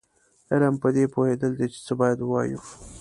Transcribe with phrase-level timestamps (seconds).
[0.51, 2.59] علم پدې پوهېدل دي چې څه باید ووایو.